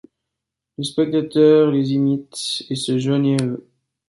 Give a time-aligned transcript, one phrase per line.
[0.79, 3.67] Les spectateurs les imitent et se joignent à eux.